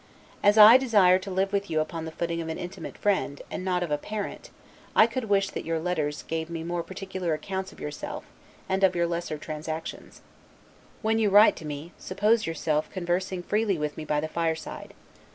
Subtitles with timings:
[0.41, 3.63] As I desire to live with you upon the footing of an intimate friend, and
[3.63, 4.49] not of a parent,
[4.95, 8.23] I could wish that your letters gave me more particular accounts of yourself,
[8.67, 10.21] and of your lesser transactions.
[11.03, 14.95] When you write to me, suppose yourself conversing freely with me by the fireside.